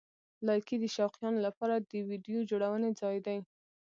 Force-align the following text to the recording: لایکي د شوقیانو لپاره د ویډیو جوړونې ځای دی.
لایکي 0.47 0.75
د 0.79 0.85
شوقیانو 0.95 1.39
لپاره 1.47 1.75
د 1.89 1.93
ویډیو 2.09 2.39
جوړونې 2.49 2.89
ځای 2.99 3.17
دی. 3.25 3.37